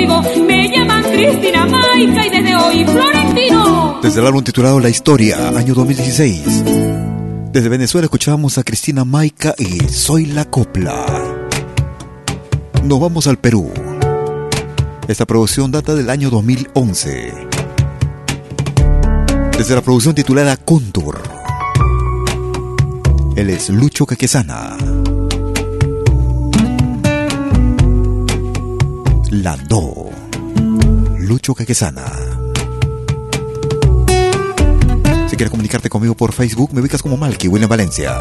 me 0.07 0.68
llaman 0.70 1.03
Cristina 1.03 1.66
Maica 1.66 2.26
y 2.26 2.30
desde 2.30 2.57
hoy 2.57 2.84
Florentino. 2.84 4.01
Desde 4.03 4.20
el 4.20 4.26
álbum 4.26 4.42
titulado 4.42 4.80
La 4.80 4.88
Historia, 4.88 5.48
año 5.48 5.74
2016. 5.74 6.64
Desde 7.53 7.68
Venezuela 7.68 8.07
escuchábamos 8.07 8.57
a 8.59 8.62
Cristina 8.62 9.05
Maica 9.05 9.55
y 9.59 9.80
Soy 9.88 10.26
la 10.26 10.46
Copla. 10.46 11.05
Nos 12.84 13.01
vamos 13.01 13.26
al 13.26 13.38
Perú. 13.38 13.70
Esta 15.07 15.26
producción 15.26 15.70
data 15.70 15.94
del 15.94 16.09
año 16.09 16.30
2011. 16.30 17.34
Desde 19.59 19.74
la 19.74 19.82
producción 19.82 20.14
titulada 20.14 20.57
Contour. 20.57 21.20
Él 23.36 23.51
es 23.51 23.68
Lucho 23.68 24.07
Caquesana. 24.07 24.76
Landó. 29.31 30.11
Lucho 31.18 31.55
Caquesana. 31.55 32.05
Si 35.28 35.37
quieres 35.37 35.51
comunicarte 35.51 35.89
conmigo 35.89 36.16
por 36.16 36.33
Facebook, 36.33 36.70
me 36.72 36.81
ubicas 36.81 37.01
como 37.01 37.16
Malky 37.16 37.47
William 37.47 37.70
Valencia. 37.70 38.12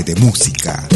De 0.00 0.14
música. 0.14 0.88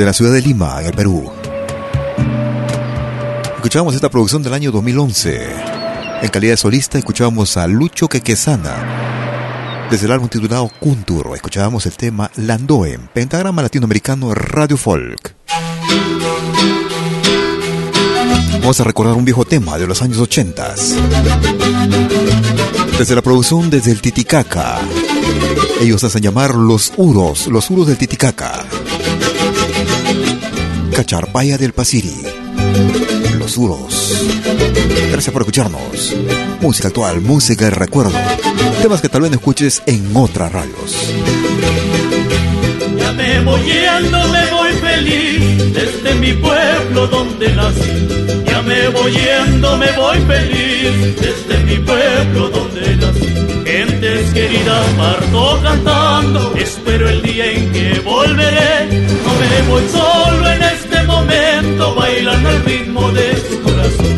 Desde 0.00 0.06
la 0.06 0.14
ciudad 0.14 0.32
de 0.32 0.40
Lima, 0.40 0.80
en 0.80 0.86
el 0.86 0.94
Perú. 0.94 1.30
Escuchábamos 3.56 3.94
esta 3.94 4.08
producción 4.08 4.42
del 4.42 4.54
año 4.54 4.72
2011. 4.72 5.46
En 6.22 6.28
calidad 6.30 6.54
de 6.54 6.56
solista 6.56 6.96
escuchábamos 6.96 7.58
a 7.58 7.66
Lucho 7.66 8.08
Quequesana. 8.08 9.88
Desde 9.90 10.06
el 10.06 10.12
álbum 10.12 10.30
titulado 10.30 10.70
Kuntur 10.80 11.32
escuchábamos 11.34 11.84
el 11.84 11.92
tema 11.98 12.30
Landoen, 12.36 13.10
pentagrama 13.12 13.60
latinoamericano 13.60 14.34
Radio 14.34 14.78
Folk. 14.78 15.34
Vamos 18.60 18.80
a 18.80 18.84
recordar 18.84 19.16
un 19.16 19.26
viejo 19.26 19.44
tema 19.44 19.76
de 19.76 19.86
los 19.86 20.00
años 20.00 20.16
80. 20.16 20.76
Desde 22.96 23.14
la 23.14 23.20
producción 23.20 23.68
desde 23.68 23.90
el 23.90 24.00
Titicaca. 24.00 24.78
Ellos 25.78 26.02
hacen 26.04 26.22
llamar 26.22 26.54
los 26.54 26.90
Uros, 26.96 27.48
los 27.48 27.68
Uros 27.68 27.86
del 27.86 27.98
Titicaca. 27.98 28.64
Cacharpaya 31.00 31.56
del 31.56 31.72
Pasiri. 31.72 32.14
Los 33.38 33.56
Uros. 33.56 34.22
Gracias 35.10 35.32
por 35.32 35.40
escucharnos. 35.40 36.14
Música 36.60 36.88
actual, 36.88 37.22
música 37.22 37.64
de 37.64 37.70
recuerdo. 37.70 38.12
Temas 38.82 39.00
que 39.00 39.08
tal 39.08 39.22
vez 39.22 39.32
escuches 39.32 39.82
en 39.86 40.14
otras 40.14 40.52
radios. 40.52 40.94
Ya 42.98 43.12
me 43.14 43.40
voy 43.40 43.62
yendo, 43.62 44.28
me 44.28 44.50
voy 44.50 44.72
feliz 44.72 45.72
desde 45.72 46.14
mi 46.16 46.34
pueblo 46.34 47.06
donde 47.06 47.48
nací. 47.54 48.44
Ya 48.44 48.60
me 48.60 48.88
voy 48.88 49.12
yendo, 49.12 49.78
me 49.78 49.90
voy 49.92 50.18
feliz 50.18 51.16
desde 51.18 51.64
mi 51.64 51.76
pueblo 51.78 52.50
donde 52.50 52.96
nací. 52.96 53.64
Gentes 53.64 54.34
queridas, 54.34 54.86
parto 54.98 55.60
cantando, 55.62 56.54
espero 56.56 57.08
el 57.08 57.22
día 57.22 57.52
en 57.52 57.72
que 57.72 58.00
volveré. 58.00 58.84
No 59.24 59.32
me 59.40 59.70
voy 59.70 59.88
solo 59.88 60.50
en 60.50 60.59
momento, 61.80 61.94
bailando 61.94 62.48
al 62.48 62.64
ritmo 62.64 63.10
de 63.12 63.36
su 63.36 63.62
corazón. 63.62 64.16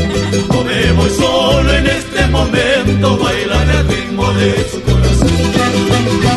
No 0.48 0.64
me 0.64 0.92
voy 0.92 1.10
solo 1.10 1.74
en 1.74 1.86
este 1.86 2.26
momento, 2.28 3.18
bailando 3.18 3.78
al 3.78 3.88
ritmo 3.88 4.32
de 4.34 4.70
su 4.70 4.82
corazón. 4.82 6.32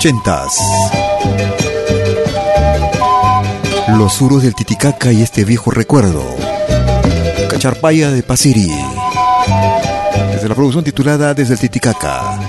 80. 0.00 0.46
Los 3.98 4.14
suros 4.14 4.42
del 4.42 4.54
Titicaca 4.54 5.12
y 5.12 5.20
este 5.20 5.44
viejo 5.44 5.70
recuerdo. 5.70 6.24
Cacharpaya 7.50 8.10
de 8.10 8.22
Pasiri. 8.22 8.72
Desde 10.32 10.48
la 10.48 10.54
producción 10.54 10.84
titulada 10.84 11.34
Desde 11.34 11.52
el 11.52 11.60
Titicaca. 11.60 12.40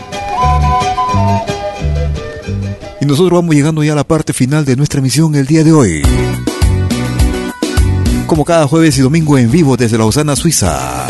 Y 3.01 3.05
nosotros 3.05 3.41
vamos 3.41 3.53
llegando 3.53 3.83
ya 3.83 3.91
a 3.91 3.97
la 3.97 4.05
parte 4.05 4.31
final 4.31 4.63
de 4.63 4.77
nuestra 4.77 4.99
emisión 4.99 5.35
el 5.35 5.45
día 5.45 5.65
de 5.65 5.73
hoy. 5.73 6.03
Como 8.27 8.45
cada 8.45 8.65
jueves 8.65 8.97
y 8.97 9.01
domingo 9.01 9.37
en 9.37 9.51
vivo 9.51 9.75
desde 9.75 9.97
Lausana, 9.97 10.37
Suiza. 10.37 11.05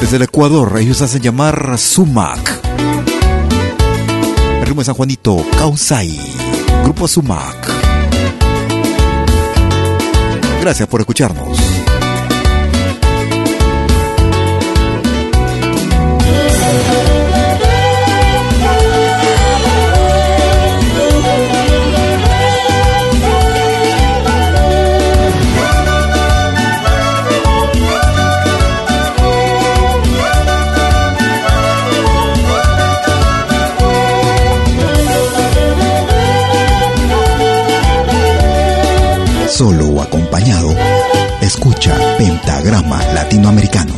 Desde 0.00 0.16
el 0.16 0.22
Ecuador, 0.22 0.78
ellos 0.78 1.02
hacen 1.02 1.20
llamar 1.20 1.76
Sumac. 1.76 2.67
Ritmo 4.68 4.82
de 4.82 4.84
San 4.84 4.94
Juanito, 4.96 5.46
Kausai. 5.56 6.14
Grupo 6.84 7.08
Sumac. 7.08 7.56
Gracias 10.60 10.86
por 10.86 11.00
escucharnos. 11.00 11.77
Latinoamericano. 43.48 43.97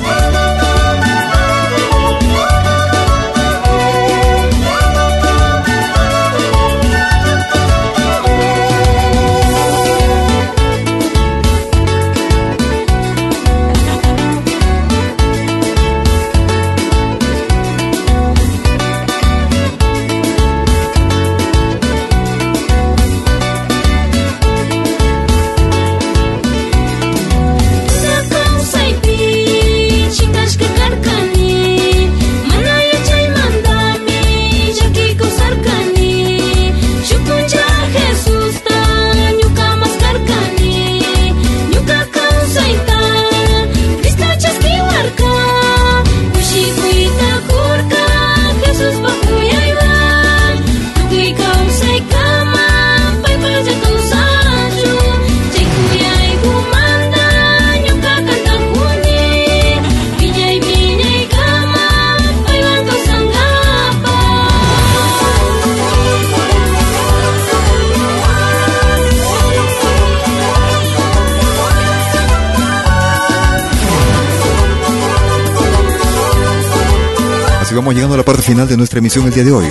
Así 77.71 77.77
vamos 77.77 77.95
llegando 77.95 78.15
a 78.15 78.17
la 78.17 78.25
parte 78.25 78.43
final 78.43 78.67
de 78.67 78.77
nuestra 78.77 78.99
emisión 78.99 79.27
el 79.27 79.33
día 79.33 79.45
de 79.45 79.53
hoy. 79.53 79.69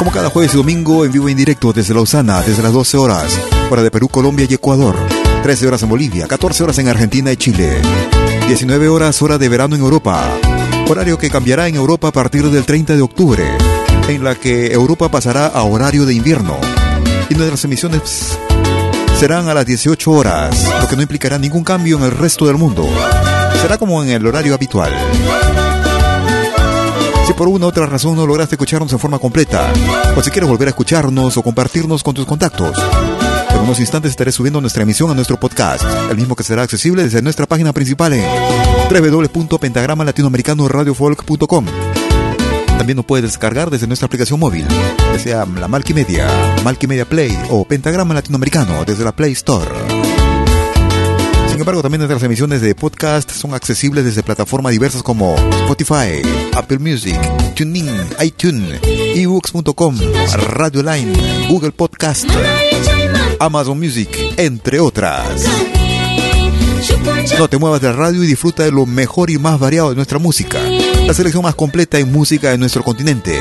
Como 0.00 0.10
cada 0.10 0.30
jueves 0.30 0.52
y 0.52 0.56
domingo, 0.56 1.04
en 1.04 1.12
vivo 1.12 1.28
e 1.28 1.30
indirecto 1.30 1.72
desde 1.72 1.94
Lausana, 1.94 2.42
desde 2.42 2.60
las 2.60 2.72
12 2.72 2.96
horas, 2.96 3.38
para 3.70 3.84
de 3.84 3.90
Perú, 3.92 4.08
Colombia 4.08 4.48
y 4.50 4.54
Ecuador. 4.54 4.96
13 5.44 5.68
horas 5.68 5.84
en 5.84 5.90
Bolivia, 5.90 6.26
14 6.26 6.64
horas 6.64 6.78
en 6.78 6.88
Argentina 6.88 7.30
y 7.30 7.36
Chile. 7.36 7.80
19 8.48 8.88
horas 8.88 9.22
hora 9.22 9.38
de 9.38 9.48
verano 9.48 9.76
en 9.76 9.82
Europa. 9.82 10.24
Horario 10.88 11.18
que 11.18 11.30
cambiará 11.30 11.68
en 11.68 11.76
Europa 11.76 12.08
a 12.08 12.12
partir 12.12 12.50
del 12.50 12.64
30 12.64 12.96
de 12.96 13.02
octubre, 13.02 13.44
en 14.08 14.24
la 14.24 14.34
que 14.34 14.72
Europa 14.72 15.08
pasará 15.08 15.46
a 15.46 15.62
horario 15.62 16.04
de 16.04 16.14
invierno. 16.14 16.56
Y 17.30 17.36
nuestras 17.36 17.64
emisiones 17.64 18.36
serán 19.20 19.48
a 19.48 19.54
las 19.54 19.66
18 19.66 20.10
horas, 20.10 20.66
lo 20.80 20.88
que 20.88 20.96
no 20.96 21.02
implicará 21.02 21.38
ningún 21.38 21.62
cambio 21.62 21.96
en 21.98 22.02
el 22.02 22.10
resto 22.10 22.44
del 22.44 22.56
mundo. 22.56 22.88
Será 23.60 23.78
como 23.78 24.02
en 24.02 24.10
el 24.10 24.26
horario 24.26 24.52
habitual. 24.52 24.92
Por 27.36 27.48
una 27.48 27.66
u 27.66 27.68
otra 27.70 27.86
razón 27.86 28.14
no 28.14 28.24
lograste 28.26 28.54
escucharnos 28.54 28.92
en 28.92 29.00
forma 29.00 29.18
completa, 29.18 29.72
o 30.16 30.22
si 30.22 30.30
quieres 30.30 30.48
volver 30.48 30.68
a 30.68 30.70
escucharnos 30.70 31.36
o 31.36 31.42
compartirnos 31.42 32.04
con 32.04 32.14
tus 32.14 32.24
contactos, 32.24 32.78
en 33.50 33.58
unos 33.58 33.80
instantes 33.80 34.10
estaré 34.10 34.30
subiendo 34.30 34.60
nuestra 34.60 34.84
emisión 34.84 35.10
a 35.10 35.14
nuestro 35.14 35.40
podcast, 35.40 35.82
el 36.08 36.16
mismo 36.16 36.36
que 36.36 36.44
será 36.44 36.62
accesible 36.62 37.02
desde 37.02 37.20
nuestra 37.20 37.46
página 37.46 37.72
principal 37.72 38.12
en 38.12 38.24
www.pentagramalatinoamericanoradiofolk.com. 38.90 41.66
También 42.78 42.96
nos 42.96 43.06
puedes 43.06 43.24
descargar 43.24 43.70
desde 43.70 43.88
nuestra 43.88 44.06
aplicación 44.06 44.38
móvil, 44.38 44.68
sea 45.18 45.44
la 45.44 45.66
Malkimedia, 45.66 46.28
Malkimedia 46.62 47.08
Play 47.08 47.36
o 47.50 47.64
Pentagrama 47.64 48.14
Latinoamericano 48.14 48.84
desde 48.84 49.02
la 49.04 49.10
Play 49.12 49.32
Store. 49.32 49.68
Sin 51.52 51.60
embargo, 51.60 51.82
también 51.82 51.98
nuestras 51.98 52.22
emisiones 52.22 52.62
de 52.62 52.74
podcast 52.74 53.30
son 53.30 53.52
accesibles 53.52 54.06
desde 54.06 54.22
plataformas 54.22 54.72
diversas 54.72 55.02
como 55.02 55.36
Spotify, 55.36 56.22
Apple 56.54 56.78
Music, 56.78 57.14
TuneIn, 57.54 57.90
iTunes, 58.22 58.80
ebooks.com, 58.82 59.98
Radio 60.48 60.82
Line, 60.82 61.12
Google 61.50 61.72
Podcast, 61.72 62.24
Amazon 63.38 63.78
Music, 63.78 64.08
entre 64.38 64.80
otras. 64.80 65.44
No 67.38 67.48
te 67.48 67.58
muevas 67.58 67.82
de 67.82 67.88
la 67.88 67.96
radio 67.96 68.24
y 68.24 68.28
disfruta 68.28 68.62
de 68.62 68.72
lo 68.72 68.86
mejor 68.86 69.28
y 69.28 69.36
más 69.36 69.60
variado 69.60 69.90
de 69.90 69.96
nuestra 69.96 70.18
música. 70.18 70.58
La 71.06 71.12
selección 71.12 71.42
más 71.42 71.54
completa 71.54 71.98
en 71.98 72.10
música 72.10 72.48
de 72.48 72.56
nuestro 72.56 72.82
continente. 72.82 73.38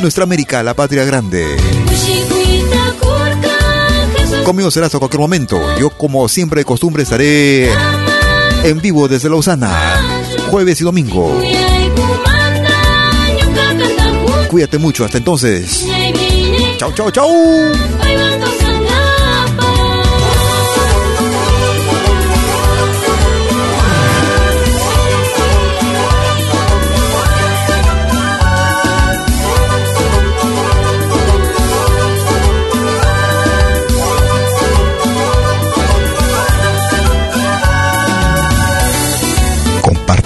Nuestra 0.00 0.22
América, 0.22 0.62
la 0.62 0.74
patria 0.74 1.04
grande. 1.04 1.44
Conmigo 4.46 4.70
serás 4.70 4.94
a 4.94 5.00
cualquier 5.00 5.18
momento. 5.18 5.60
Yo, 5.76 5.90
como 5.90 6.28
siempre 6.28 6.60
de 6.60 6.64
costumbre, 6.64 7.02
estaré 7.02 7.68
en 8.62 8.80
vivo 8.80 9.08
desde 9.08 9.28
Lausana, 9.28 10.00
jueves 10.52 10.80
y 10.80 10.84
domingo. 10.84 11.42
Cuídate 14.48 14.78
mucho, 14.78 15.04
hasta 15.04 15.18
entonces. 15.18 15.84
Chau, 16.78 16.92
chau, 16.92 17.10
chau. 17.10 17.28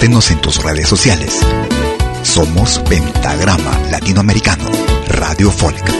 Compártenos 0.01 0.31
en 0.31 0.41
tus 0.41 0.63
redes 0.63 0.89
sociales. 0.89 1.41
Somos 2.23 2.79
Pentagrama 2.89 3.79
Latinoamericano, 3.91 4.65
Radio 5.09 5.51
Folk. 5.51 6.00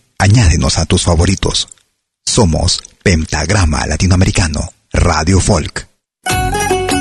añádenos 0.21 0.77
a 0.77 0.85
tus 0.85 1.03
favoritos. 1.03 1.67
Somos 2.23 2.83
Pentagrama 3.03 3.87
Latinoamericano, 3.87 4.71
Radio 4.93 5.39
Folk. 5.39 5.87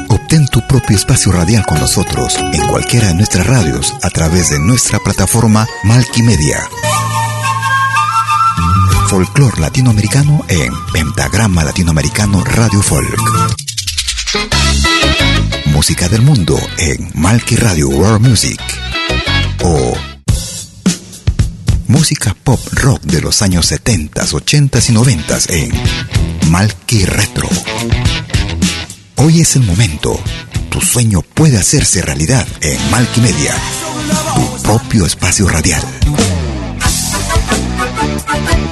Obtén 0.08 0.46
tu 0.46 0.66
propio 0.66 0.96
espacio 0.96 1.30
radial 1.30 1.66
con 1.66 1.78
nosotros 1.78 2.36
en 2.36 2.66
cualquiera 2.68 3.08
de 3.08 3.14
nuestras 3.14 3.46
radios 3.46 3.92
a 4.02 4.08
través 4.08 4.48
de 4.50 4.58
nuestra 4.58 4.98
plataforma 5.00 5.68
Malkimedia. 5.84 6.66
Folclor 9.08 9.58
latinoamericano 9.58 10.42
en 10.48 10.72
Pentagrama 10.92 11.62
Latinoamericano 11.62 12.42
Radio 12.42 12.80
Folk. 12.80 13.20
Música 15.66 16.08
del 16.08 16.22
mundo 16.22 16.58
en 16.78 17.10
Malki 17.14 17.56
Radio 17.56 17.88
World 17.88 18.26
Music. 18.26 18.60
O 19.62 20.09
música 21.90 22.34
pop 22.44 22.60
rock 22.72 23.02
de 23.02 23.20
los 23.20 23.42
años 23.42 23.66
70, 23.66 24.24
80 24.32 24.78
y 24.88 24.92
90 24.92 25.38
en 25.48 25.72
Malki 26.48 27.04
Retro. 27.04 27.48
Hoy 29.16 29.40
es 29.40 29.56
el 29.56 29.64
momento. 29.64 30.22
Tu 30.70 30.80
sueño 30.80 31.22
puede 31.22 31.58
hacerse 31.58 32.00
realidad 32.00 32.46
en 32.60 32.78
Malki 32.92 33.20
Media, 33.20 33.56
tu 34.36 34.62
propio 34.62 35.04
espacio 35.04 35.48
radial. 35.48 35.82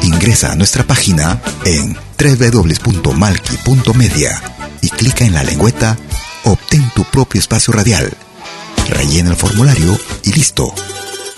Ingresa 0.02 0.52
a 0.52 0.56
nuestra 0.56 0.84
página 0.84 1.42
en 1.64 1.96
www.malki.media 2.18 4.40
y 4.80 4.90
clica 4.90 5.24
en 5.24 5.34
la 5.34 5.42
lengüeta 5.42 5.98
Obtén 6.44 6.88
tu 6.94 7.02
propio 7.04 7.40
espacio 7.40 7.72
radial. 7.72 8.16
Rellena 8.88 9.30
el 9.30 9.36
formulario 9.36 9.98
y 10.22 10.30
listo. 10.32 10.72